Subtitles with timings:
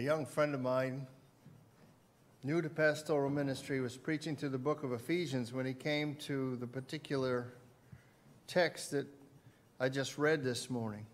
[0.00, 1.06] A young friend of mine,
[2.42, 6.56] new to pastoral ministry, was preaching through the book of Ephesians when he came to
[6.56, 7.52] the particular
[8.46, 9.06] text that
[9.78, 11.04] I just read this morning.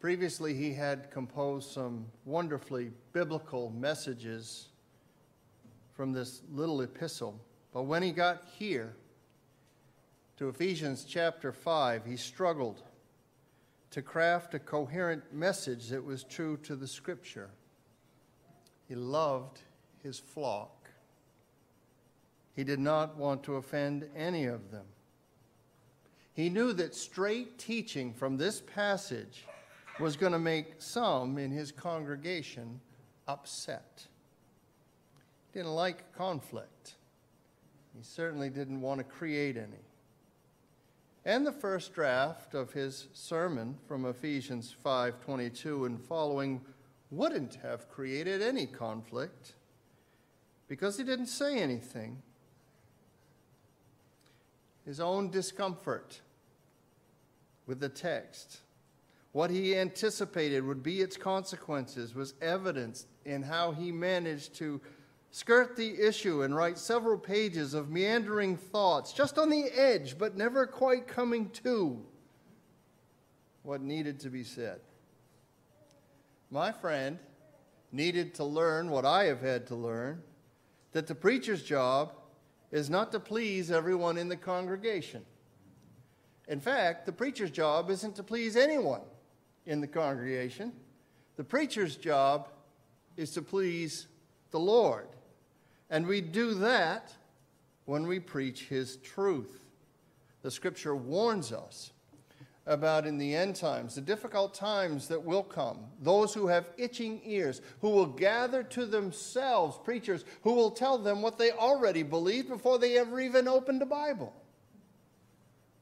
[0.00, 4.66] Previously, he had composed some wonderfully biblical messages
[5.94, 7.38] from this little epistle.
[7.72, 8.92] But when he got here
[10.38, 12.82] to Ephesians chapter 5, he struggled
[13.92, 17.50] to craft a coherent message that was true to the scripture.
[18.88, 19.60] He loved
[20.02, 20.90] his flock.
[22.56, 24.86] He did not want to offend any of them.
[26.34, 29.44] He knew that straight teaching from this passage
[30.00, 32.80] was going to make some in his congregation
[33.28, 34.06] upset.
[35.52, 36.94] He didn't like conflict.
[37.94, 39.84] He certainly didn't want to create any.
[41.24, 46.64] And the first draft of his sermon from Ephesians 5:22 and following
[47.10, 49.54] wouldn't have created any conflict
[50.66, 52.22] because he didn't say anything.
[54.84, 56.22] His own discomfort
[57.66, 58.62] with the text,
[59.30, 64.80] what he anticipated would be its consequences, was evidenced in how he managed to
[65.32, 70.36] skirt the issue and write several pages of meandering thoughts, just on the edge, but
[70.36, 72.00] never quite coming to
[73.62, 74.80] what needed to be said.
[76.50, 77.18] My friend
[77.90, 80.22] needed to learn what I have had to learn
[80.92, 82.12] that the preacher's job
[82.70, 85.24] is not to please everyone in the congregation.
[86.48, 89.00] In fact, the preacher's job isn't to please anyone
[89.64, 90.72] in the congregation.
[91.36, 92.48] The preacher's job
[93.16, 94.08] is to please
[94.50, 95.06] the Lord.
[95.92, 97.12] And we do that
[97.84, 99.60] when we preach His truth.
[100.40, 101.92] The scripture warns us
[102.64, 105.80] about in the end times, the difficult times that will come.
[106.00, 111.20] Those who have itching ears, who will gather to themselves preachers who will tell them
[111.20, 114.32] what they already believed before they ever even opened a Bible.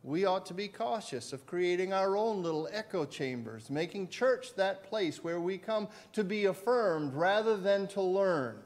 [0.03, 4.83] We ought to be cautious of creating our own little echo chambers, making church that
[4.83, 8.57] place where we come to be affirmed rather than to learn.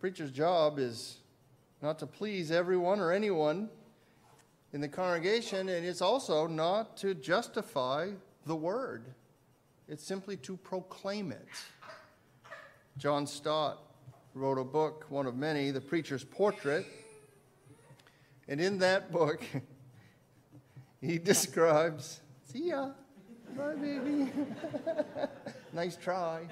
[0.00, 1.18] Preacher's job is
[1.82, 3.68] not to please everyone or anyone
[4.72, 8.08] in the congregation, and it's also not to justify
[8.46, 9.04] the word,
[9.88, 11.48] it's simply to proclaim it.
[12.96, 13.82] John Stott
[14.34, 16.86] wrote a book, one of many, The Preacher's Portrait.
[18.48, 19.42] And in that book,
[21.02, 22.90] he describes, see ya,
[23.54, 24.32] bye, baby.
[25.74, 26.46] nice try.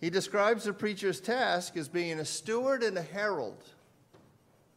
[0.00, 3.62] He describes the preacher's task as being a steward and a herald.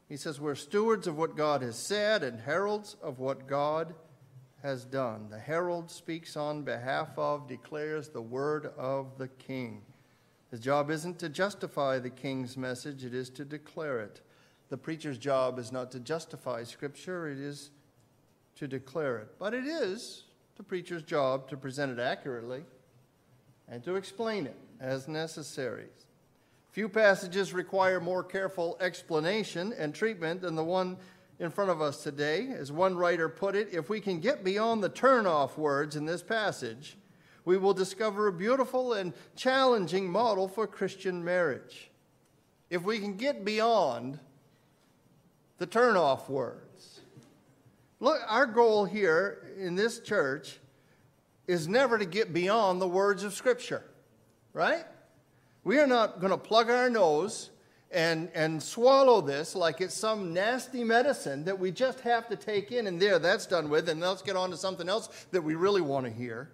[0.09, 3.95] He says, We're stewards of what God has said and heralds of what God
[4.61, 5.27] has done.
[5.29, 9.81] The herald speaks on behalf of, declares the word of the king.
[10.51, 14.21] His job isn't to justify the king's message, it is to declare it.
[14.69, 17.71] The preacher's job is not to justify Scripture, it is
[18.55, 19.29] to declare it.
[19.39, 20.25] But it is
[20.57, 22.63] the preacher's job to present it accurately
[23.67, 25.87] and to explain it as necessary.
[26.71, 30.97] Few passages require more careful explanation and treatment than the one
[31.39, 32.49] in front of us today.
[32.49, 36.21] As one writer put it, if we can get beyond the turn-off words in this
[36.21, 36.97] passage,
[37.45, 41.89] we will discover a beautiful and challenging model for Christian marriage.
[42.69, 44.19] If we can get beyond
[45.59, 47.01] the turn-off words.
[47.99, 50.59] Look, our goal here in this church
[51.47, 53.83] is never to get beyond the words of Scripture
[54.53, 54.85] right?
[55.63, 57.49] We are not going to plug our nose
[57.91, 62.71] and, and swallow this like it's some nasty medicine that we just have to take
[62.71, 65.55] in and there, that's done with, and let's get on to something else that we
[65.55, 66.51] really want to hear.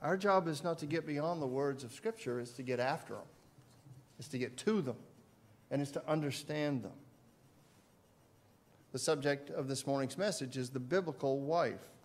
[0.00, 3.14] Our job is not to get beyond the words of Scripture, it's to get after
[3.14, 3.26] them,
[4.18, 4.96] it's to get to them,
[5.70, 6.92] and it's to understand them.
[8.92, 11.97] The subject of this morning's message is the biblical wife.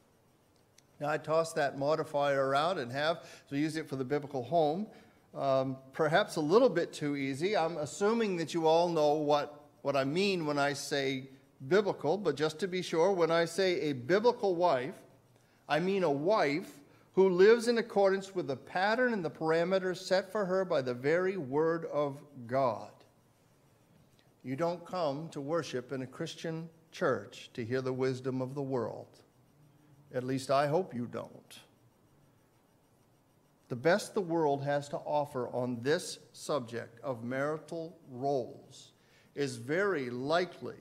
[1.03, 4.87] Now, I toss that modifier around and have, so use it for the biblical home.
[5.35, 7.57] Um, perhaps a little bit too easy.
[7.57, 11.27] I'm assuming that you all know what, what I mean when I say
[11.67, 14.95] biblical, but just to be sure, when I say a biblical wife,
[15.67, 16.79] I mean a wife
[17.15, 20.93] who lives in accordance with the pattern and the parameters set for her by the
[20.93, 22.17] very Word of
[22.47, 22.91] God.
[24.41, 28.61] You don't come to worship in a Christian church to hear the wisdom of the
[28.61, 29.19] world.
[30.13, 31.59] At least I hope you don't.
[33.69, 38.91] The best the world has to offer on this subject of marital roles
[39.33, 40.75] is very likely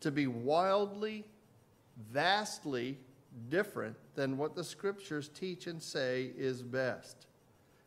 [0.00, 1.24] to be wildly
[2.12, 2.98] vastly
[3.50, 7.26] different than what the scriptures teach and say is best.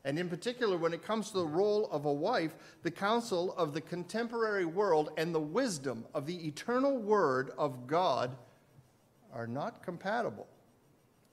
[0.06, 3.74] And in particular, when it comes to the role of a wife, the counsel of
[3.74, 8.38] the contemporary world and the wisdom of the eternal word of God
[9.34, 10.48] are not compatible.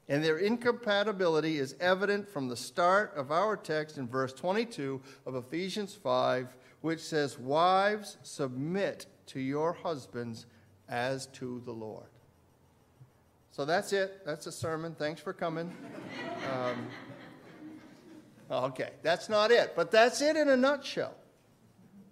[0.09, 5.35] And their incompatibility is evident from the start of our text in verse 22 of
[5.35, 10.47] Ephesians 5, which says, Wives, submit to your husbands
[10.89, 12.07] as to the Lord.
[13.51, 14.27] So that's it.
[14.27, 14.95] That's a sermon.
[14.99, 15.73] Thanks for coming.
[16.53, 16.89] Um,
[18.51, 21.15] okay, that's not it, but that's it in a nutshell.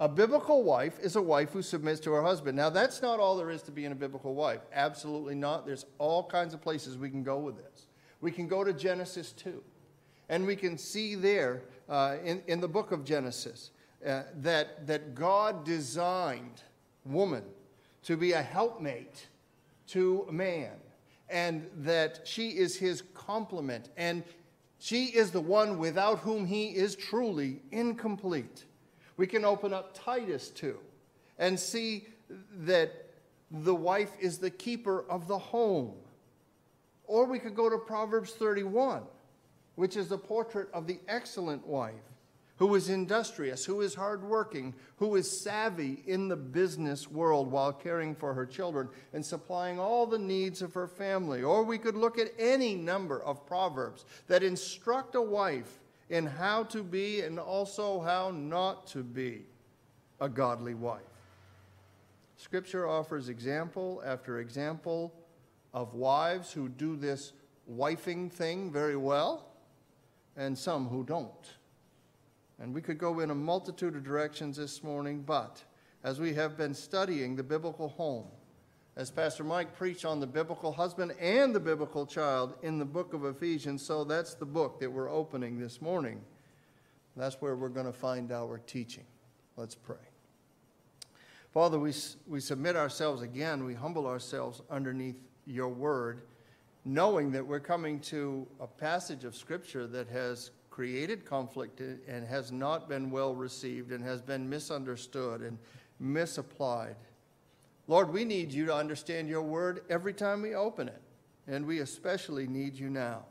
[0.02, 2.56] A biblical wife is a wife who submits to her husband.
[2.56, 4.58] Now, that's not all there is to being a biblical wife.
[4.72, 5.64] Absolutely not.
[5.64, 7.86] There's all kinds of places we can go with this.
[8.20, 9.62] We can go to Genesis 2,
[10.28, 13.70] and we can see there uh, in, in the book of Genesis
[14.04, 16.64] uh, that, that God designed
[17.04, 17.44] woman
[18.02, 19.28] to be a helpmate
[19.86, 20.72] to man
[21.28, 24.24] and that she is his complement, and
[24.80, 28.64] she is the one without whom he is truly incomplete.
[29.16, 30.78] We can open up Titus 2
[31.38, 32.06] and see
[32.64, 32.92] that
[33.50, 35.92] the wife is the keeper of the home.
[37.04, 39.02] Or we could go to Proverbs 31,
[39.74, 41.94] which is a portrait of the excellent wife
[42.56, 48.14] who is industrious, who is hardworking, who is savvy in the business world while caring
[48.14, 51.42] for her children and supplying all the needs of her family.
[51.42, 55.80] Or we could look at any number of proverbs that instruct a wife
[56.12, 59.46] in how to be and also how not to be
[60.20, 61.00] a godly wife.
[62.36, 65.14] Scripture offers example after example
[65.72, 67.32] of wives who do this
[67.66, 69.48] wifing thing very well
[70.36, 71.54] and some who don't.
[72.60, 75.62] And we could go in a multitude of directions this morning, but
[76.04, 78.26] as we have been studying the biblical home,
[78.96, 83.14] as Pastor Mike preached on the biblical husband and the biblical child in the book
[83.14, 86.20] of Ephesians, so that's the book that we're opening this morning.
[87.16, 89.04] That's where we're going to find our teaching.
[89.56, 89.96] Let's pray.
[91.52, 91.92] Father, we,
[92.26, 95.16] we submit ourselves again, we humble ourselves underneath
[95.46, 96.22] your word,
[96.84, 102.50] knowing that we're coming to a passage of Scripture that has created conflict and has
[102.50, 105.58] not been well received and has been misunderstood and
[106.00, 106.96] misapplied.
[107.88, 111.02] Lord, we need you to understand your word every time we open it,
[111.46, 113.24] and we especially need you now.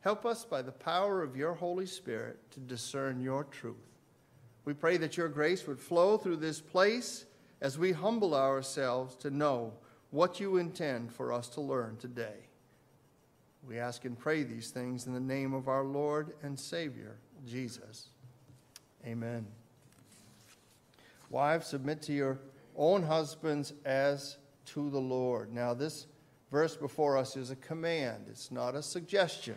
[0.00, 3.76] Help us by the power of your Holy Spirit to discern your truth.
[4.64, 7.26] We pray that your grace would flow through this place
[7.60, 9.72] as we humble ourselves to know
[10.10, 12.48] what you intend for us to learn today.
[13.66, 17.16] We ask and pray these things in the name of our Lord and Savior,
[17.46, 18.08] Jesus.
[19.06, 19.46] Amen.
[21.30, 22.38] Wives, submit to your
[22.76, 25.52] own husbands as to the Lord.
[25.52, 26.06] Now, this
[26.50, 29.56] verse before us is a command, it's not a suggestion.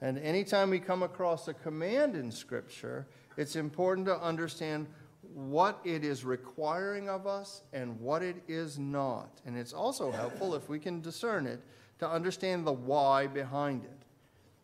[0.00, 4.86] And anytime we come across a command in Scripture, it's important to understand
[5.34, 9.40] what it is requiring of us and what it is not.
[9.44, 11.60] And it's also helpful if we can discern it
[11.98, 14.06] to understand the why behind it.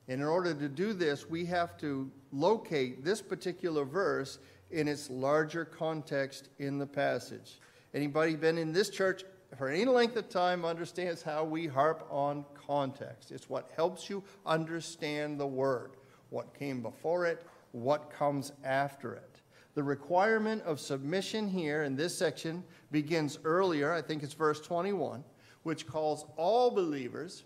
[0.06, 4.38] And in order to do this, we have to locate this particular verse
[4.74, 7.60] in its larger context in the passage.
[7.94, 9.24] Anybody been in this church
[9.56, 13.30] for any length of time understands how we harp on context.
[13.30, 15.92] It's what helps you understand the word,
[16.30, 19.40] what came before it, what comes after it.
[19.74, 25.24] The requirement of submission here in this section begins earlier, I think it's verse 21
[25.64, 27.42] which calls all believers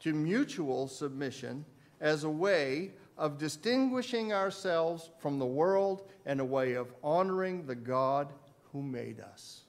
[0.00, 1.64] to mutual submission
[2.00, 2.90] as a way
[3.20, 8.32] of distinguishing ourselves from the world and a way of honoring the God
[8.72, 9.60] who made us.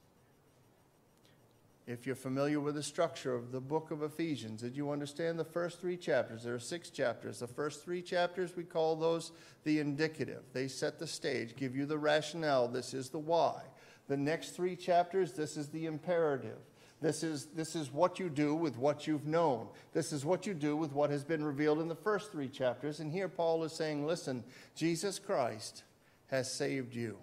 [1.86, 5.43] If you're familiar with the structure of the book of Ephesians, did you understand the
[5.43, 6.43] first three chapters?
[6.43, 7.39] There are six chapters.
[7.39, 9.34] The first three chapters, we call those
[9.65, 10.43] the indicative.
[10.53, 12.70] They set the stage, give you the rationale.
[12.70, 13.63] This is the why.
[14.08, 16.60] The next three chapters, this is the imperative.
[17.01, 19.67] This is, this is what you do with what you've known.
[19.91, 23.00] This is what you do with what has been revealed in the first three chapters.
[23.00, 24.43] And here Paul is saying, listen,
[24.75, 25.84] Jesus Christ
[26.27, 27.17] has saved you.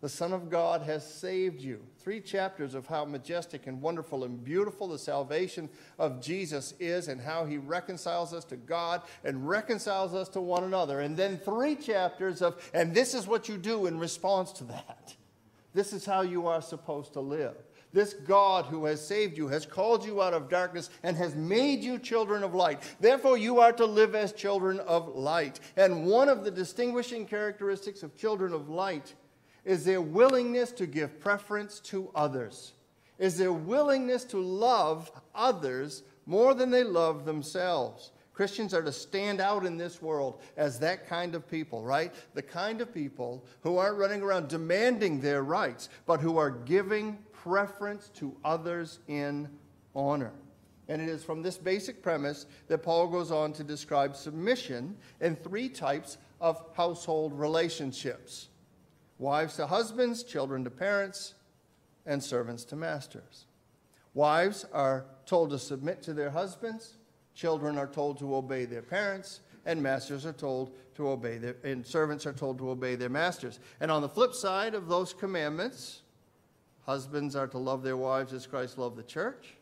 [0.00, 1.80] The Son of God has saved you.
[2.00, 7.20] Three chapters of how majestic and wonderful and beautiful the salvation of Jesus is and
[7.20, 10.98] how he reconciles us to God and reconciles us to one another.
[10.98, 15.14] And then three chapters of, and this is what you do in response to that.
[15.72, 17.54] This is how you are supposed to live.
[17.92, 21.84] This God who has saved you has called you out of darkness and has made
[21.84, 22.80] you children of light.
[23.00, 25.60] Therefore, you are to live as children of light.
[25.76, 29.14] And one of the distinguishing characteristics of children of light
[29.64, 32.72] is their willingness to give preference to others.
[33.18, 38.10] is their willingness to love others more than they love themselves.
[38.34, 42.12] Christians are to stand out in this world as that kind of people, right?
[42.34, 47.18] The kind of people who aren't running around demanding their rights, but who are giving
[47.42, 49.48] preference to others in
[49.94, 50.32] honor.
[50.88, 55.36] And it is from this basic premise that Paul goes on to describe submission in
[55.36, 58.48] three types of household relationships
[59.18, 61.34] wives to husbands, children to parents,
[62.06, 63.46] and servants to masters.
[64.14, 66.94] Wives are told to submit to their husbands,
[67.32, 71.86] children are told to obey their parents, and masters are told to obey their and
[71.86, 73.60] servants are told to obey their masters.
[73.80, 76.01] And on the flip side of those commandments,
[76.84, 79.54] husbands are to love their wives as Christ loved the church.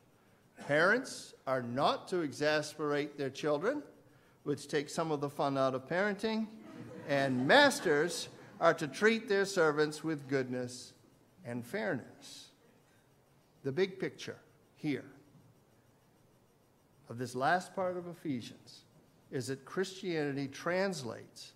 [0.67, 3.83] Parents are not to exasperate their children,
[4.45, 6.47] which takes some of the fun out of parenting.
[7.09, 8.29] And masters
[8.61, 10.93] are to treat their servants with goodness
[11.45, 12.49] and fairness.
[13.65, 14.39] The big picture
[14.77, 15.05] here
[17.09, 18.85] of this last part of Ephesians
[19.31, 21.53] is that Christianity translates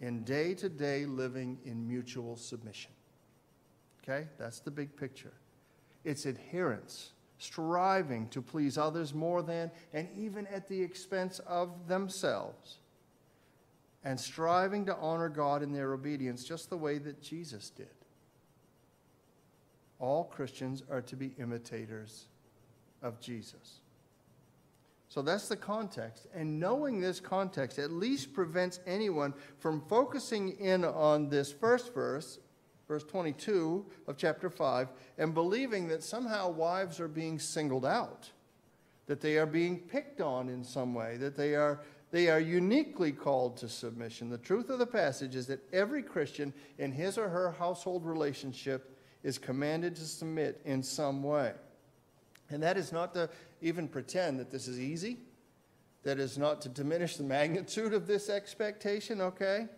[0.00, 2.90] in day to day living in mutual submission.
[4.04, 4.26] Okay?
[4.38, 5.32] That's the big picture.
[6.04, 12.78] It's adherence, striving to please others more than and even at the expense of themselves,
[14.04, 17.88] and striving to honor God in their obedience just the way that Jesus did.
[19.98, 22.26] All Christians are to be imitators
[23.00, 23.80] of Jesus.
[25.08, 26.26] So that's the context.
[26.34, 32.40] And knowing this context at least prevents anyone from focusing in on this first verse,
[32.88, 34.88] verse 22 of chapter 5,
[35.18, 38.30] and believing that somehow wives are being singled out,
[39.06, 43.12] that they are being picked on in some way, that they are, they are uniquely
[43.12, 44.28] called to submission.
[44.28, 48.98] The truth of the passage is that every Christian in his or her household relationship
[49.22, 51.52] is commanded to submit in some way.
[52.50, 53.30] And that is not to
[53.62, 55.18] even pretend that this is easy.
[56.02, 59.68] That is not to diminish the magnitude of this expectation, okay?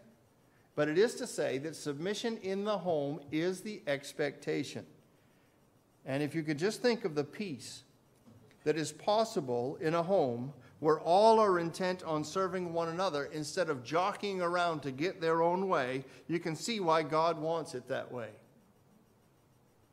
[0.76, 4.87] But it is to say that submission in the home is the expectation.
[6.04, 7.83] And if you could just think of the peace
[8.64, 13.71] that is possible in a home where all are intent on serving one another instead
[13.71, 17.88] of jockeying around to get their own way, you can see why God wants it
[17.88, 18.28] that way.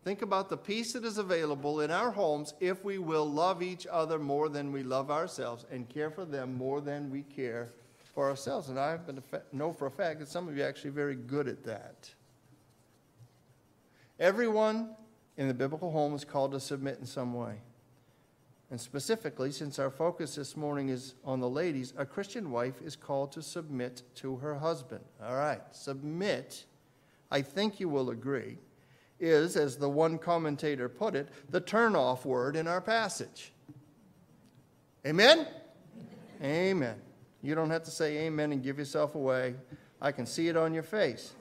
[0.04, 3.88] Think about the peace that is available in our homes if we will love each
[3.90, 7.72] other more than we love ourselves and care for them more than we care
[8.14, 8.70] for ourselves.
[8.70, 8.98] And I
[9.52, 12.14] know for a fact that some of you are actually very good at that.
[14.20, 14.96] Everyone
[15.38, 17.62] in the biblical home is called to submit in some way.
[18.70, 22.96] And specifically, since our focus this morning is on the ladies, a Christian wife is
[22.96, 25.04] called to submit to her husband.
[25.24, 26.66] All right, submit,
[27.30, 28.58] I think you will agree
[29.20, 33.54] is, as the one commentator put it, the turn-off word in our passage.
[35.06, 35.48] Amen?
[36.42, 37.00] Amen.
[37.44, 39.56] You don't have to say amen and give yourself away.
[40.02, 41.34] I can see it on your face.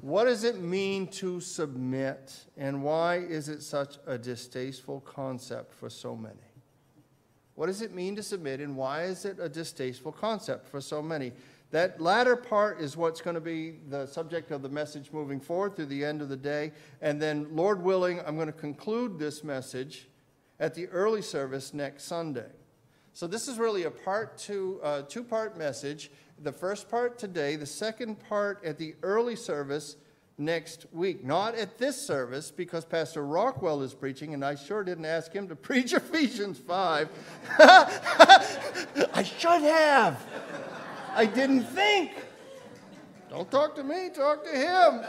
[0.00, 5.90] What does it mean to submit, and why is it such a distasteful concept for
[5.90, 6.36] so many?
[7.56, 11.02] What does it mean to submit, and why is it a distasteful concept for so
[11.02, 11.32] many?
[11.72, 15.76] That latter part is what's going to be the subject of the message moving forward
[15.76, 16.72] through the end of the day.
[17.02, 20.08] And then, Lord willing, I'm going to conclude this message
[20.58, 22.50] at the early service next Sunday.
[23.12, 26.10] So, this is really a part two, uh, two part message.
[26.42, 29.96] The first part today, the second part at the early service
[30.40, 31.22] next week.
[31.22, 35.46] Not at this service because Pastor Rockwell is preaching, and I sure didn't ask him
[35.48, 37.08] to preach Ephesians 5.
[37.58, 40.26] I should have.
[41.14, 42.12] I didn't think.
[43.28, 45.04] Don't talk to me, talk to him.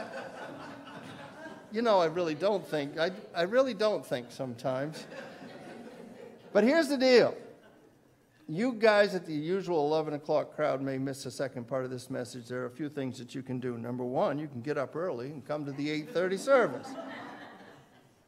[1.72, 2.98] You know, I really don't think.
[2.98, 5.06] I, I really don't think sometimes.
[6.52, 7.34] But here's the deal.
[8.52, 12.10] You guys at the usual 11 o'clock crowd may miss the second part of this
[12.10, 12.48] message.
[12.48, 13.78] There are a few things that you can do.
[13.78, 16.88] Number one, you can get up early and come to the 8:30 service,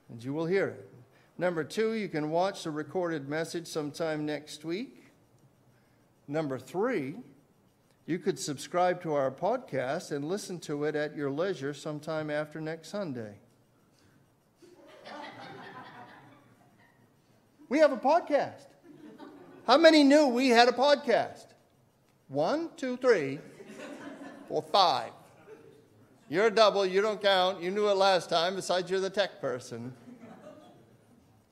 [0.09, 0.88] and you will hear it.
[1.37, 5.12] Number two, you can watch the recorded message sometime next week.
[6.26, 7.16] Number three,
[8.07, 12.62] you could subscribe to our podcast and listen to it at your leisure sometime after
[12.62, 13.40] next Sunday.
[17.69, 18.74] we have a podcast.
[19.66, 21.47] How many knew we had a podcast?
[22.28, 23.38] One, two, three,
[24.47, 25.11] four, five.
[26.28, 27.62] You're a double, you don't count.
[27.62, 29.94] You knew it last time, besides you're the tech person.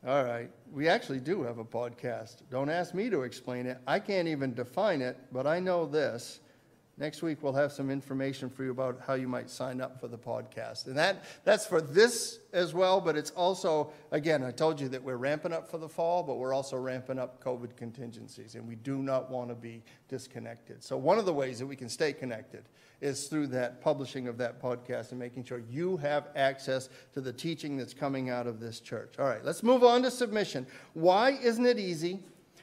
[0.07, 0.50] All right.
[0.71, 2.37] We actually do have a podcast.
[2.50, 3.78] Don't ask me to explain it.
[3.87, 6.40] I can't even define it, but I know this
[7.02, 10.06] Next week, we'll have some information for you about how you might sign up for
[10.06, 10.87] the podcast.
[10.87, 15.02] And that, that's for this as well, but it's also, again, I told you that
[15.02, 18.76] we're ramping up for the fall, but we're also ramping up COVID contingencies, and we
[18.76, 20.80] do not want to be disconnected.
[20.85, 22.68] So, one of the ways that we can stay connected
[23.00, 27.32] is through that publishing of that podcast and making sure you have access to the
[27.32, 29.14] teaching that's coming out of this church.
[29.18, 30.68] All right, let's move on to submission.
[30.94, 32.21] Why isn't it easy?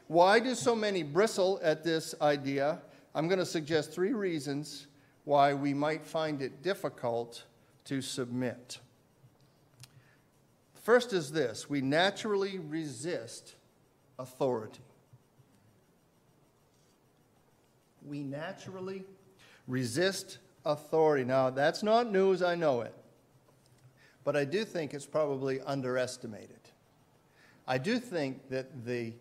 [0.08, 2.80] Why do so many bristle at this idea?
[3.20, 4.88] I'm going to suggest three reasons
[5.26, 7.44] why we might find it difficult
[7.84, 8.80] to submit.
[10.74, 13.56] First is this we naturally resist
[14.18, 14.80] authority.
[18.08, 19.04] We naturally
[19.68, 21.26] resist authority.
[21.26, 22.96] Now, that's not news, I know it.
[24.24, 26.70] But I do think it's probably underestimated.
[27.68, 29.12] I do think that the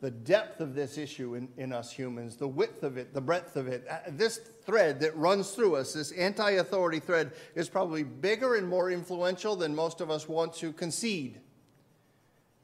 [0.00, 3.56] the depth of this issue in, in us humans, the width of it, the breadth
[3.56, 3.84] of it.
[3.90, 8.68] Uh, this thread that runs through us, this anti authority thread, is probably bigger and
[8.68, 11.40] more influential than most of us want to concede.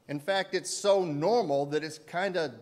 [0.07, 2.53] In fact, it's so normal that it's kind of,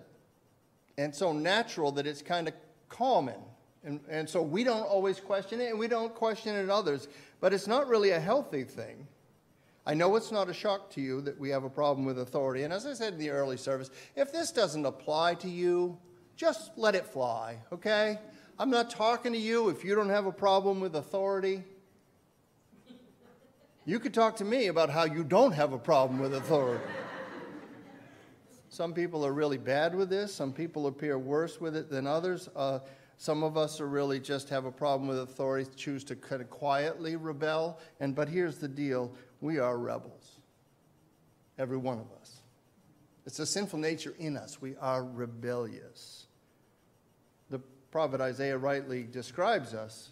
[0.98, 2.53] and so natural that it's kind of
[2.89, 3.39] common.
[3.84, 7.10] And, and so we don't always question it, and we don't question it in others.
[7.42, 9.08] But it's not really a healthy thing.
[9.86, 12.63] I know it's not a shock to you that we have a problem with authority.
[12.63, 15.98] And as I said in the early service, if this doesn't apply to you,
[16.38, 18.18] just let it fly, okay?
[18.58, 21.63] I'm not talking to you if you don't have a problem with authority.
[23.86, 26.84] You could talk to me about how you don't have a problem with authority.
[28.70, 32.50] Some people are really bad with this, some people appear worse with it than others.
[32.56, 32.80] Uh,
[33.18, 36.50] some of us are really just have a problem with authority, choose to kind of
[36.50, 37.80] quietly rebel.
[38.00, 39.13] And but here's the deal
[39.44, 40.40] we are rebels.
[41.60, 42.38] Every one of us.
[43.26, 44.62] It's a sinful nature in us.
[44.62, 46.28] We are rebellious.
[47.50, 47.60] The
[47.92, 50.12] prophet Isaiah rightly describes us.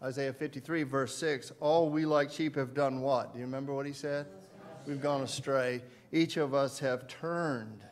[0.00, 3.32] Isaiah 53, verse 6 All we like sheep have done what?
[3.32, 4.26] Do you remember what he said?
[4.86, 5.82] We've gone astray.
[6.12, 7.82] Each of us have turned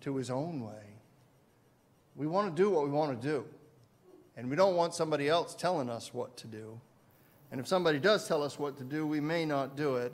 [0.00, 0.96] to his own way.
[2.16, 3.44] We want to do what we want to do.
[4.38, 6.80] And we don't want somebody else telling us what to do.
[7.52, 10.12] And if somebody does tell us what to do, we may not do it.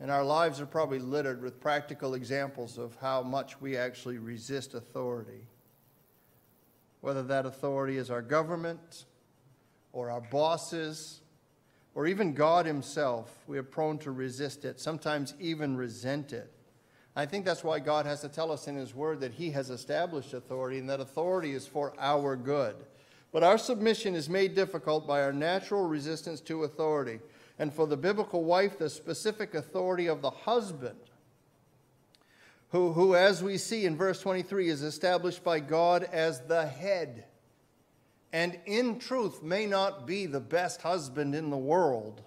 [0.00, 4.74] And our lives are probably littered with practical examples of how much we actually resist
[4.74, 5.46] authority.
[7.00, 9.04] Whether that authority is our government
[9.92, 11.20] or our bosses
[11.94, 16.52] or even God Himself, we are prone to resist it, sometimes even resent it.
[17.14, 19.70] I think that's why God has to tell us in His Word that He has
[19.70, 22.74] established authority and that authority is for our good.
[23.32, 27.20] But our submission is made difficult by our natural resistance to authority.
[27.58, 30.98] And for the biblical wife, the specific authority of the husband,
[32.70, 37.24] who, who, as we see in verse 23, is established by God as the head,
[38.32, 42.22] and in truth may not be the best husband in the world.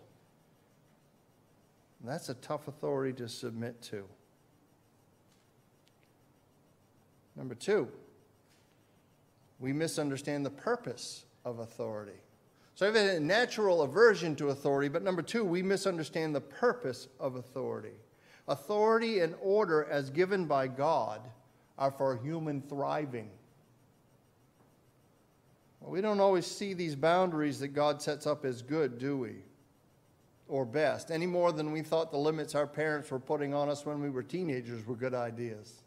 [2.03, 4.03] That's a tough authority to submit to.
[7.35, 7.87] Number two,
[9.61, 12.19] we misunderstand the purpose of authority.
[12.73, 17.07] So we have a natural aversion to authority, but number two, we misunderstand the purpose
[17.19, 17.93] of authority.
[18.47, 21.21] Authority and order, as given by God,
[21.77, 23.29] are for human thriving.
[25.79, 29.35] Well, we don't always see these boundaries that God sets up as good, do we?
[30.47, 33.85] Or best, any more than we thought the limits our parents were putting on us
[33.85, 35.83] when we were teenagers were good ideas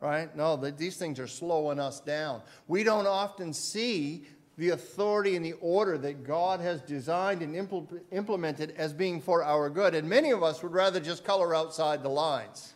[0.00, 0.34] right?
[0.36, 2.42] No, these things are slowing us down.
[2.68, 4.24] We don't often see
[4.58, 9.44] the authority and the order that God has designed and impl- implemented as being for
[9.44, 9.94] our good.
[9.94, 12.74] And many of us would rather just color outside the lines.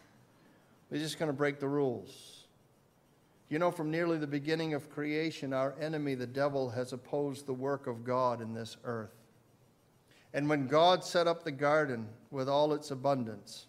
[0.91, 2.45] We're just going to break the rules.
[3.49, 7.55] You know, from nearly the beginning of creation, our enemy, the devil, has opposed the
[7.55, 9.15] work of God in this earth.
[10.33, 13.67] And when God set up the garden with all its abundance,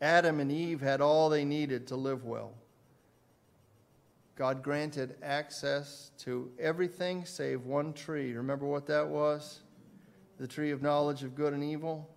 [0.00, 2.52] Adam and Eve had all they needed to live well.
[4.36, 8.34] God granted access to everything save one tree.
[8.34, 9.60] Remember what that was?
[10.38, 12.10] The tree of knowledge of good and evil.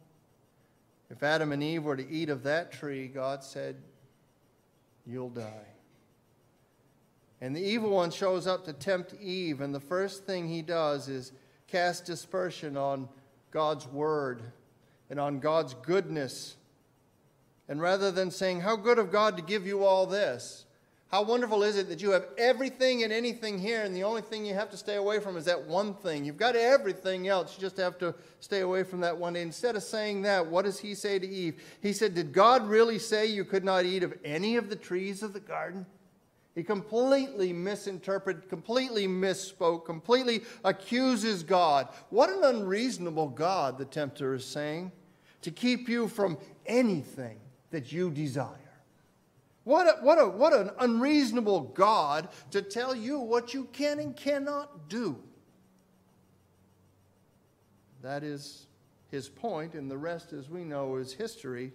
[1.10, 3.78] If Adam and Eve were to eat of that tree, God said,
[5.06, 5.66] You'll die.
[7.42, 11.08] And the evil one shows up to tempt Eve, and the first thing he does
[11.08, 11.32] is
[11.68, 13.08] cast dispersion on
[13.52, 14.44] God's word
[15.10, 16.58] and on God's goodness
[17.70, 20.66] and rather than saying, How good of God to give you all this,
[21.12, 24.46] how wonderful is it that you have everything and anything here, and the only thing
[24.46, 26.26] you have to stay away from is that one thing?
[26.26, 27.56] You've got everything else.
[27.56, 29.36] You just have to stay away from that one.
[29.36, 31.64] Instead of saying that, what does he say to Eve?
[31.82, 35.24] He said, Did God really say you could not eat of any of the trees
[35.24, 35.86] of the garden?
[36.54, 41.88] He completely misinterpreted, completely misspoke, completely accuses God.
[42.10, 44.92] What an unreasonable God, the tempter is saying,
[45.42, 47.40] to keep you from anything
[47.72, 48.56] that you desire.
[49.64, 54.16] What, a, what, a, what an unreasonable God to tell you what you can and
[54.16, 55.18] cannot do.
[58.02, 58.66] That is
[59.12, 61.74] his point, and the rest, as we know, is history.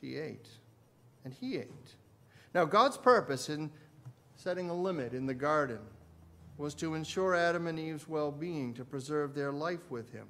[0.00, 0.48] She ate,
[1.24, 1.94] and he ate.
[2.54, 3.70] Now, God's purpose in
[4.36, 5.80] setting a limit in the garden
[6.58, 10.26] was to ensure Adam and Eve's well being, to preserve their life with him.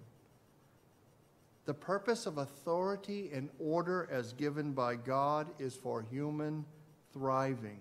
[1.67, 6.65] The purpose of authority and order as given by God is for human
[7.13, 7.81] thriving.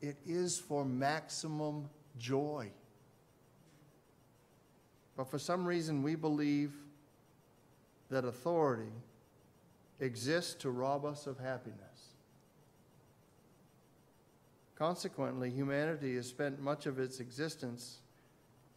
[0.00, 2.70] It is for maximum joy.
[5.16, 6.72] But for some reason, we believe
[8.08, 8.92] that authority
[10.00, 12.14] exists to rob us of happiness.
[14.76, 17.98] Consequently, humanity has spent much of its existence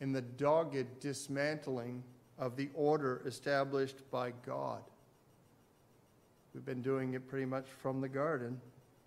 [0.02, 2.04] in the dogged dismantling
[2.38, 4.82] of the order established by God.
[6.54, 8.62] We've been doing it pretty much from the garden,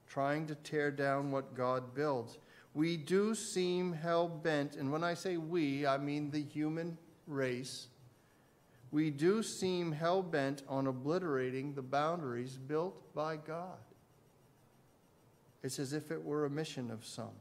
[0.09, 2.39] trying to tear down what God builds.
[2.75, 7.87] We do seem hell bent, and when I say we, I mean the human race.
[8.91, 13.79] We do seem hell bent on obliterating the boundaries built by God.
[15.63, 17.35] It's as if it were a mission of some.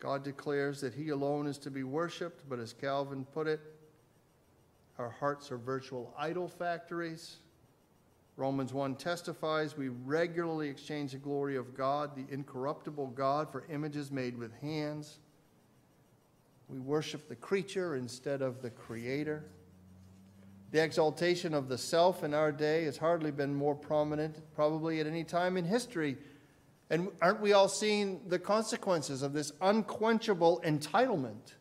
[0.00, 3.60] God declares that He alone is to be worshiped, but as Calvin put it,
[4.98, 7.36] our hearts are virtual idol factories.
[8.36, 14.10] Romans 1 testifies we regularly exchange the glory of God, the incorruptible God, for images
[14.10, 15.18] made with hands.
[16.68, 19.44] We worship the creature instead of the creator.
[20.70, 25.06] The exaltation of the self in our day has hardly been more prominent, probably at
[25.06, 26.16] any time in history.
[26.90, 31.54] And aren't we all seeing the consequences of this unquenchable entitlement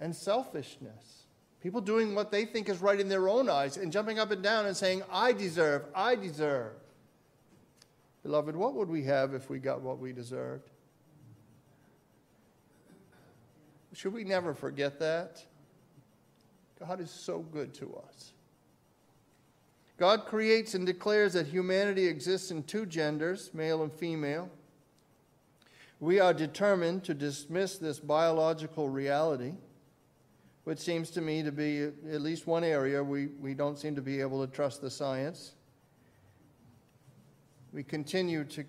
[0.00, 1.26] and selfishness?
[1.60, 4.42] People doing what they think is right in their own eyes and jumping up and
[4.42, 6.72] down and saying, I deserve, I deserve.
[8.22, 10.70] Beloved, what would we have if we got what we deserved?
[13.92, 15.44] Should we never forget that?
[16.80, 18.32] God is so good to us.
[20.02, 24.50] God creates and declares that humanity exists in two genders, male and female.
[26.00, 29.52] We are determined to dismiss this biological reality,
[30.64, 34.02] which seems to me to be at least one area we, we don't seem to
[34.02, 35.52] be able to trust the science.
[37.72, 38.64] We continue to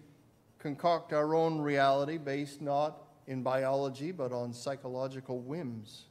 [0.60, 6.04] concoct our own reality based not in biology but on psychological whims.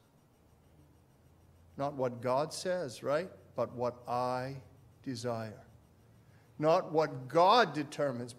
[1.77, 3.31] Not what God says, right?
[3.55, 4.57] But what I
[5.03, 5.63] desire.
[6.59, 8.35] Not what God determines,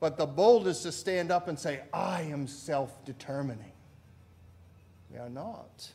[0.00, 3.72] but the boldest to stand up and say, I am self determining.
[5.10, 5.92] We are not.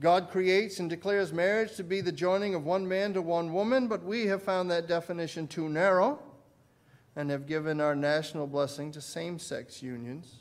[0.00, 3.88] God creates and declares marriage to be the joining of one man to one woman,
[3.88, 6.20] but we have found that definition too narrow
[7.16, 10.36] and have given our national blessing to same sex unions.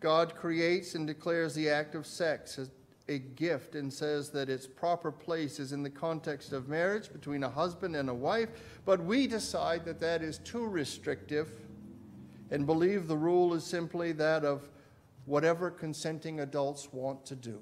[0.00, 2.70] God creates and declares the act of sex as
[3.08, 7.42] a gift and says that its proper place is in the context of marriage between
[7.42, 8.50] a husband and a wife,
[8.84, 11.52] but we decide that that is too restrictive
[12.50, 14.68] and believe the rule is simply that of
[15.26, 17.58] whatever consenting adults want to do.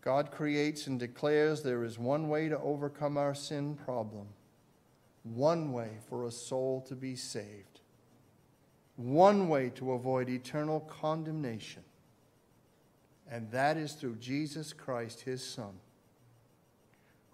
[0.00, 4.26] God creates and declares there is one way to overcome our sin problem,
[5.22, 7.72] one way for a soul to be saved
[8.96, 11.82] one way to avoid eternal condemnation,
[13.30, 15.72] and that is through Jesus Christ, his Son,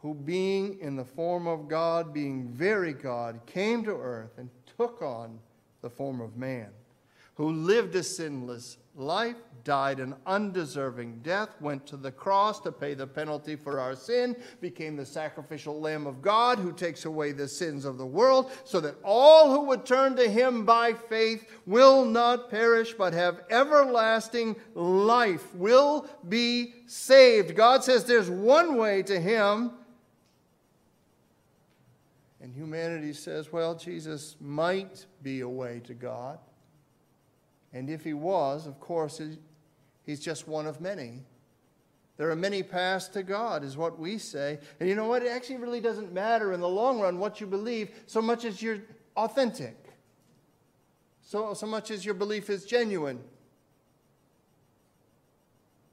[0.02, 5.02] who, being in the form of God, being very God, came to earth and took
[5.02, 5.38] on
[5.82, 6.68] the form of man,
[7.34, 12.94] who lived a sinless life, died an undeserving death, went to the cross to pay
[12.94, 17.48] the penalty for our sin, became the sacrificial Lamb of God who takes away the
[17.48, 22.04] sins of the world, so that all who would turn to him by faith will
[22.04, 27.54] not perish but have everlasting life, will be saved.
[27.54, 29.72] God says there's one way to him.
[32.40, 36.38] And humanity says, well, Jesus might be a way to God.
[37.72, 39.20] And if he was, of course,
[40.04, 41.24] he's just one of many.
[42.16, 44.58] There are many paths to God, is what we say.
[44.80, 45.22] And you know what?
[45.22, 48.60] It actually really doesn't matter in the long run what you believe so much as
[48.60, 48.80] you're
[49.16, 49.76] authentic,
[51.22, 53.20] so, so much as your belief is genuine.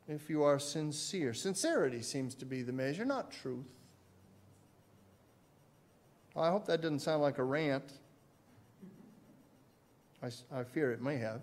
[0.07, 3.71] If you are sincere, sincerity seems to be the measure, not truth.
[6.35, 7.93] I hope that didn't sound like a rant.
[10.21, 11.41] I, I fear it may have.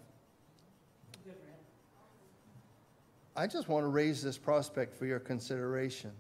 [3.35, 6.13] I just want to raise this prospect for your consideration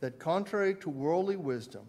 [0.00, 1.86] that contrary to worldly wisdom,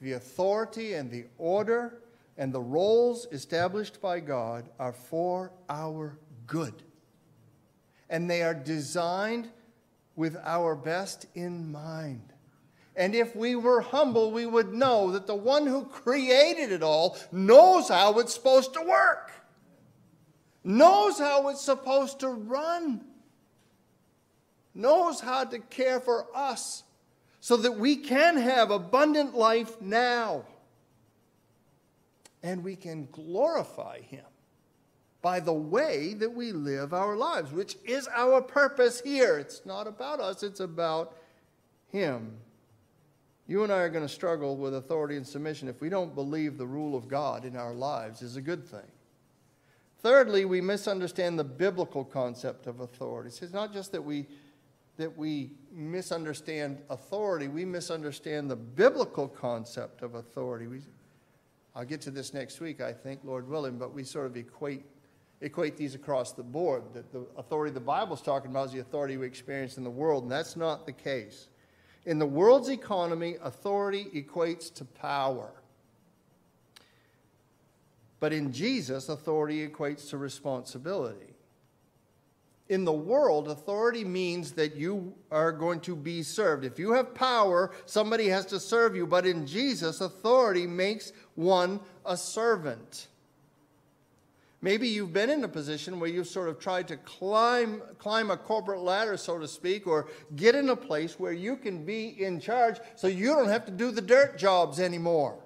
[0.00, 1.98] the authority and the order
[2.38, 6.82] and the roles established by God are for our good.
[8.08, 9.50] And they are designed
[10.14, 12.32] with our best in mind.
[12.94, 17.18] And if we were humble, we would know that the one who created it all
[17.30, 19.32] knows how it's supposed to work,
[20.64, 23.04] knows how it's supposed to run,
[24.76, 26.84] knows how to care for us
[27.40, 30.44] so that we can have abundant life now.
[32.42, 34.24] And we can glorify Him
[35.22, 39.38] by the way that we live our lives, which is our purpose here.
[39.38, 41.16] It's not about us, it's about
[41.88, 42.36] Him.
[43.48, 46.58] You and I are going to struggle with authority and submission if we don't believe
[46.58, 48.90] the rule of God in our lives is a good thing.
[50.00, 53.28] Thirdly, we misunderstand the biblical concept of authority.
[53.28, 54.26] It's not just that we
[54.96, 60.66] that we misunderstand authority, we misunderstand the biblical concept of authority.
[60.66, 60.80] We,
[61.74, 64.84] I'll get to this next week, I think, Lord willing, but we sort of equate
[65.42, 66.82] equate these across the board.
[66.94, 70.22] That the authority the Bible's talking about is the authority we experience in the world,
[70.22, 71.48] and that's not the case.
[72.06, 75.50] In the world's economy, authority equates to power.
[78.18, 81.35] But in Jesus, authority equates to responsibility.
[82.68, 86.64] In the world, authority means that you are going to be served.
[86.64, 89.06] If you have power, somebody has to serve you.
[89.06, 93.06] But in Jesus, authority makes one a servant.
[94.62, 98.36] Maybe you've been in a position where you've sort of tried to climb, climb a
[98.36, 102.40] corporate ladder, so to speak, or get in a place where you can be in
[102.40, 105.38] charge so you don't have to do the dirt jobs anymore.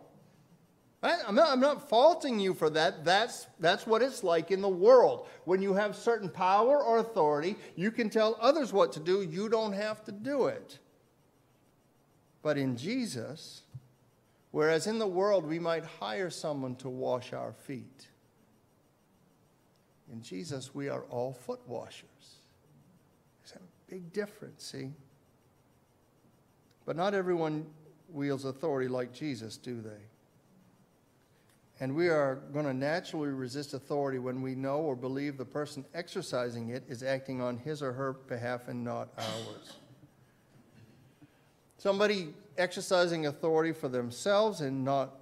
[1.02, 3.04] I'm not, I'm not faulting you for that.
[3.04, 5.28] That's, that's what it's like in the world.
[5.44, 9.48] When you have certain power or authority, you can tell others what to do, you
[9.48, 10.78] don't have to do it.
[12.42, 13.62] But in Jesus,
[14.50, 18.08] whereas in the world we might hire someone to wash our feet,
[20.12, 22.40] in Jesus, we are all foot washers.
[23.42, 24.90] There's a big difference, see?
[26.84, 27.66] But not everyone
[28.08, 30.10] wields authority like Jesus, do they?
[31.80, 35.84] And we are going to naturally resist authority when we know or believe the person
[35.94, 39.78] exercising it is acting on his or her behalf and not ours.
[41.78, 45.16] Somebody exercising authority for themselves and not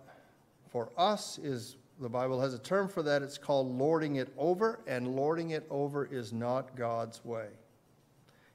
[0.68, 3.22] for us is the Bible has a term for that.
[3.22, 7.46] It's called lording it over, and lording it over is not God's way.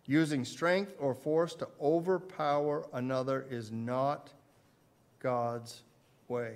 [0.05, 4.31] Using strength or force to overpower another is not
[5.19, 5.83] God's
[6.27, 6.55] way.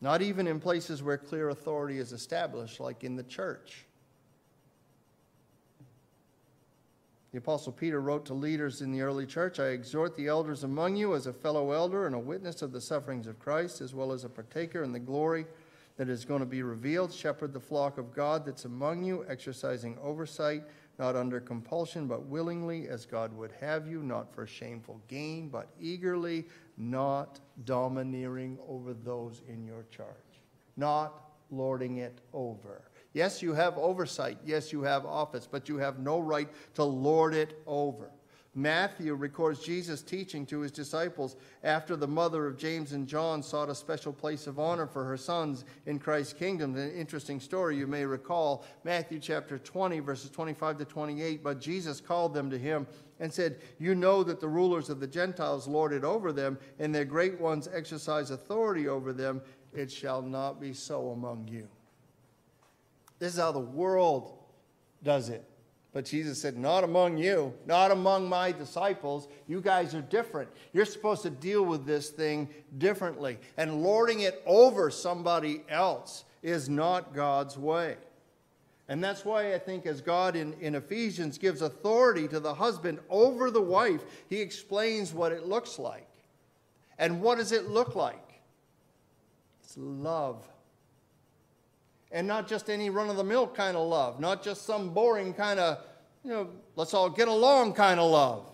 [0.00, 3.86] Not even in places where clear authority is established, like in the church.
[7.32, 10.96] The Apostle Peter wrote to leaders in the early church I exhort the elders among
[10.96, 14.12] you as a fellow elder and a witness of the sufferings of Christ, as well
[14.12, 15.46] as a partaker in the glory
[15.96, 17.12] that is going to be revealed.
[17.12, 20.62] Shepherd the flock of God that's among you, exercising oversight,
[20.98, 25.68] not under compulsion, but willingly, as God would have you, not for shameful gain, but
[25.78, 30.08] eagerly, not domineering over those in your charge,
[30.76, 32.82] not lording it over.
[33.12, 34.38] Yes, you have oversight.
[34.44, 38.10] Yes, you have office, but you have no right to lord it over.
[38.58, 43.68] Matthew records Jesus teaching to his disciples after the mother of James and John sought
[43.68, 46.74] a special place of honor for her sons in Christ's kingdom.
[46.74, 48.64] An interesting story you may recall.
[48.82, 51.44] Matthew chapter 20, verses 25 to 28.
[51.44, 52.86] But Jesus called them to him
[53.20, 56.94] and said, You know that the rulers of the Gentiles lord it over them, and
[56.94, 59.42] their great ones exercise authority over them.
[59.74, 61.68] It shall not be so among you.
[63.18, 64.32] This is how the world
[65.02, 65.44] does it.
[65.96, 69.28] But Jesus said, Not among you, not among my disciples.
[69.48, 70.50] You guys are different.
[70.74, 73.38] You're supposed to deal with this thing differently.
[73.56, 77.96] And lording it over somebody else is not God's way.
[78.90, 82.98] And that's why I think, as God in, in Ephesians gives authority to the husband
[83.08, 86.10] over the wife, he explains what it looks like.
[86.98, 88.42] And what does it look like?
[89.62, 90.46] It's love
[92.12, 95.34] and not just any run of the mill kind of love, not just some boring
[95.34, 95.78] kind of,
[96.24, 98.46] you know, let's all get along kind of love.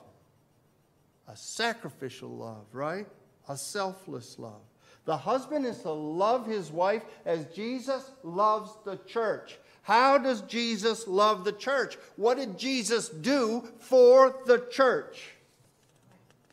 [1.28, 3.06] A sacrificial love, right?
[3.48, 4.60] A selfless love.
[5.04, 9.58] The husband is to love his wife as Jesus loves the church.
[9.82, 11.98] How does Jesus love the church?
[12.16, 15.30] What did Jesus do for the church?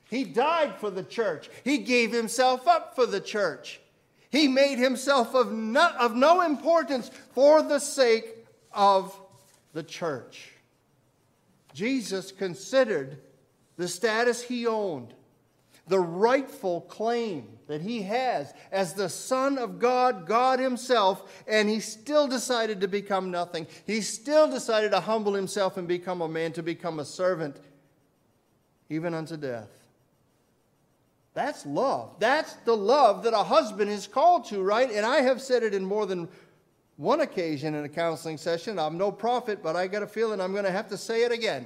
[0.10, 1.50] He died for the church.
[1.64, 3.80] He gave himself up for the church.
[4.30, 9.20] He made himself of no, of no importance for the sake of
[9.74, 10.54] the church.
[11.74, 13.20] Jesus considered
[13.78, 15.14] the status he owned,
[15.88, 21.80] the rightful claim that he has as the Son of God, God Himself, and he
[21.80, 23.68] still decided to become nothing.
[23.88, 27.60] He still decided to humble himself and become a man, to become a servant,
[28.90, 29.79] even unto death.
[31.40, 32.16] That's love.
[32.20, 34.92] That's the love that a husband is called to, right?
[34.92, 36.28] And I have said it in more than
[36.98, 38.78] one occasion in a counseling session.
[38.78, 41.32] I'm no prophet, but I got a feeling I'm going to have to say it
[41.32, 41.66] again.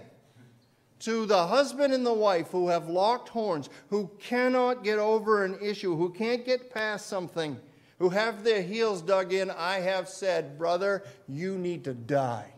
[1.00, 5.58] To the husband and the wife who have locked horns, who cannot get over an
[5.60, 7.60] issue, who can't get past something,
[7.98, 12.54] who have their heels dug in, I have said, brother, you need to die.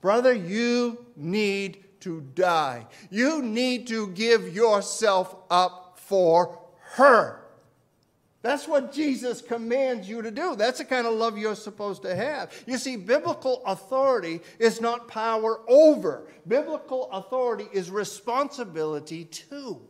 [0.00, 2.86] Brother, you need to die.
[3.10, 6.58] You need to give yourself up for
[6.94, 7.42] her.
[8.40, 10.54] That's what Jesus commands you to do.
[10.54, 12.52] That's the kind of love you're supposed to have.
[12.66, 19.80] You see, biblical authority is not power over, biblical authority is responsibility too.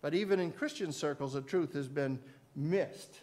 [0.00, 2.18] But even in Christian circles, the truth has been
[2.56, 3.20] missed.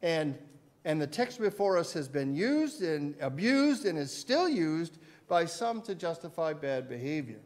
[0.00, 0.36] And,
[0.84, 4.98] and the text before us has been used and abused and is still used
[5.32, 7.40] by some to justify bad behavior.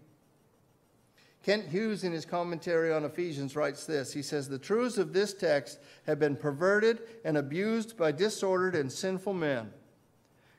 [1.45, 5.33] Kent Hughes, in his commentary on Ephesians, writes this He says, The truths of this
[5.33, 9.71] text have been perverted and abused by disordered and sinful men.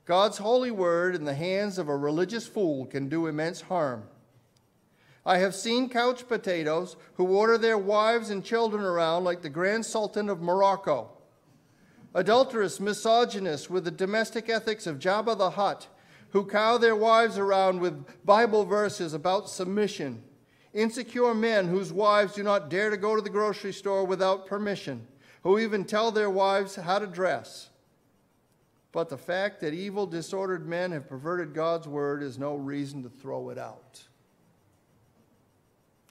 [0.05, 4.03] God's holy word in the hands of a religious fool can do immense harm.
[5.25, 9.85] I have seen couch potatoes who order their wives and children around like the Grand
[9.85, 11.09] Sultan of Morocco.
[12.13, 15.87] Adulterous misogynists with the domestic ethics of Jabba the Hutt
[16.31, 20.23] who cow their wives around with Bible verses about submission,
[20.73, 25.07] insecure men whose wives do not dare to go to the grocery store without permission,
[25.43, 27.69] who even tell their wives how to dress.
[28.91, 33.09] But the fact that evil, disordered men have perverted God's word is no reason to
[33.09, 34.01] throw it out.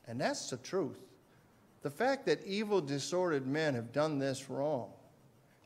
[0.06, 1.00] And that's the truth.
[1.82, 4.90] The fact that evil, disordered men have done this wrong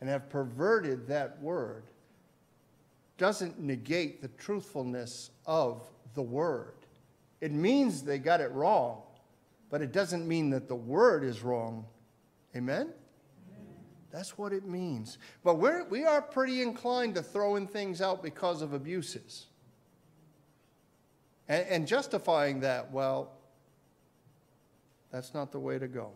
[0.01, 1.85] and have perverted that word
[3.21, 5.83] doesn't negate the truthfulness of
[6.15, 6.73] the word.
[7.43, 9.03] It means they got it wrong,
[9.69, 11.85] but it doesn't mean that the word is wrong.
[12.57, 12.89] Amen?
[14.11, 15.19] That's what it means.
[15.45, 19.49] But we're, we are pretty inclined to throwing things out because of abuses.
[21.47, 23.33] And, and justifying that, well,
[25.13, 26.13] that's not the way to go.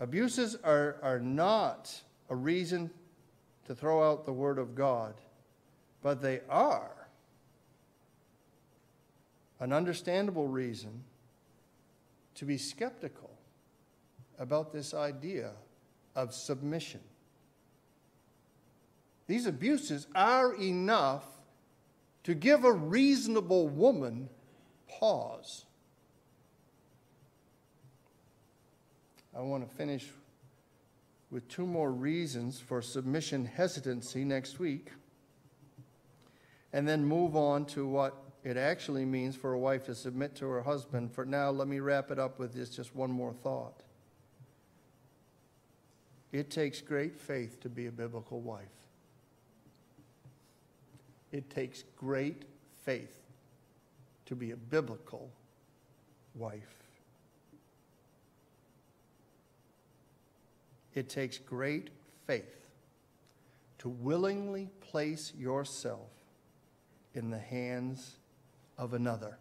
[0.00, 1.94] Abuses are, are not
[2.28, 2.90] a reason
[3.66, 5.14] to throw out the Word of God
[6.08, 6.90] but they are
[9.60, 11.04] an understandable reason
[12.34, 13.28] to be skeptical
[14.38, 15.50] about this idea
[16.16, 17.00] of submission.
[19.26, 21.26] These abuses are enough
[22.24, 24.30] to give a reasonable woman
[24.88, 25.66] pause.
[29.36, 30.08] I want to finish
[31.30, 34.88] with two more reasons for submission hesitancy next week
[36.72, 40.46] and then move on to what it actually means for a wife to submit to
[40.48, 41.12] her husband.
[41.12, 43.82] For now, let me wrap it up with this just one more thought.
[46.32, 48.66] It takes great faith to be a biblical wife.
[51.32, 52.44] It takes great
[52.84, 53.20] faith
[54.26, 55.30] to be a biblical
[56.34, 56.74] wife.
[60.94, 61.90] It takes great
[62.26, 62.66] faith
[63.78, 66.17] to willingly place yourself
[67.14, 68.18] in the hands
[68.76, 69.38] of another.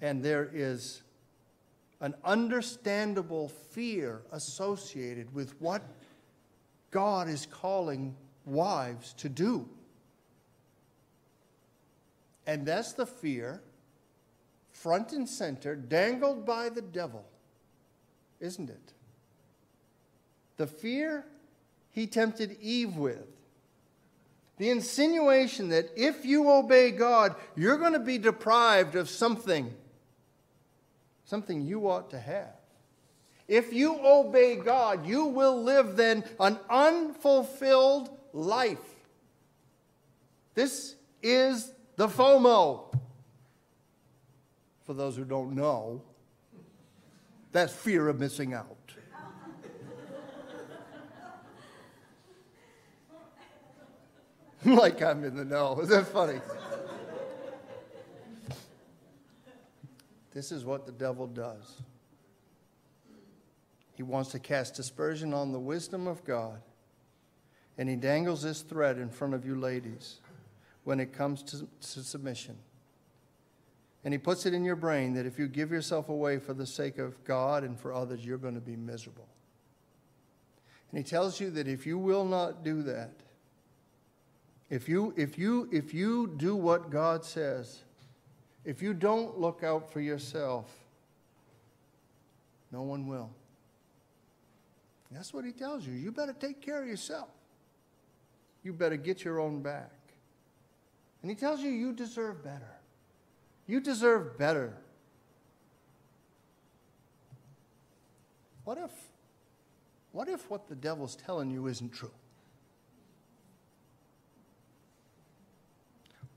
[0.00, 1.02] And there is
[2.00, 5.82] an understandable fear associated with what
[6.90, 9.68] God is calling wives to do.
[12.46, 13.60] And that's the fear,
[14.70, 17.24] front and center, dangled by the devil,
[18.40, 18.92] isn't it?
[20.56, 21.26] The fear
[21.90, 23.37] he tempted Eve with
[24.58, 29.72] the insinuation that if you obey God, you're going to be deprived of something,
[31.24, 32.54] something you ought to have.
[33.46, 38.78] If you obey God, you will live then an unfulfilled life.
[40.54, 42.92] This is the FOMO.
[44.84, 46.02] For those who don't know,
[47.52, 48.77] that's fear of missing out.
[54.76, 55.80] like I'm in the know.
[55.82, 56.40] Is that funny?
[60.32, 61.82] This is what the devil does.
[63.94, 66.60] He wants to cast dispersion on the wisdom of God.
[67.76, 70.20] And he dangles this thread in front of you, ladies,
[70.84, 72.56] when it comes to, to submission.
[74.04, 76.66] And he puts it in your brain that if you give yourself away for the
[76.66, 79.28] sake of God and for others, you're going to be miserable.
[80.90, 83.22] And he tells you that if you will not do that,
[84.70, 87.82] if you, if you, if you do what God says,
[88.64, 90.70] if you don't look out for yourself,
[92.70, 93.30] no one will.
[95.10, 95.94] That's what he tells you.
[95.94, 97.28] You better take care of yourself.
[98.62, 99.90] You better get your own back.
[101.22, 102.76] And he tells you you deserve better.
[103.66, 104.74] You deserve better.
[108.64, 108.90] What if
[110.12, 112.10] what if what the devil's telling you isn't true?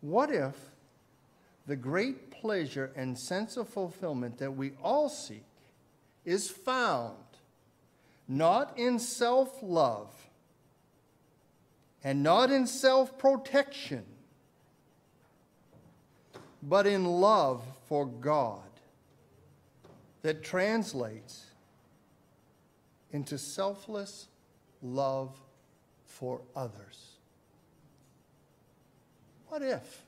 [0.02, 0.56] What if
[1.68, 5.46] the great pleasure and sense of fulfillment that we all seek
[6.26, 7.16] is found
[8.28, 10.12] not in self love
[12.04, 14.04] and not in self protection,
[16.64, 18.62] but in love for God
[20.24, 21.46] that translates
[23.12, 24.28] into selfless
[24.82, 25.36] love
[26.06, 27.11] for others.
[29.52, 30.06] What if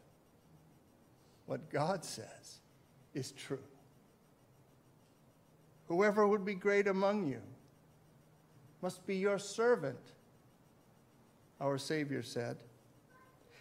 [1.48, 2.62] what God says
[3.14, 3.60] is true?
[5.89, 7.41] Whoever would be great among you
[8.82, 10.00] must be your servant,
[11.60, 12.56] our Savior said.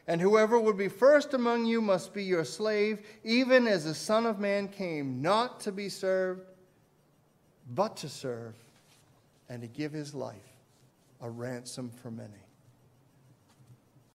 [0.07, 4.24] And whoever would be first among you must be your slave, even as the Son
[4.24, 6.43] of Man came not to be served,
[7.74, 8.55] but to serve,
[9.49, 10.37] and to give his life
[11.20, 12.41] a ransom for many.